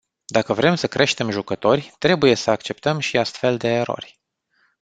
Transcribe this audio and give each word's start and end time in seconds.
Dacă 0.25 0.53
vrem 0.53 0.75
să 0.75 0.87
creștem 0.87 1.29
jucători, 1.29 1.93
trebuie 1.97 2.35
să 2.35 2.49
acceptăm 2.51 2.99
și 2.99 3.17
astfel 3.17 3.57
de 3.57 3.67
erori. 3.67 4.19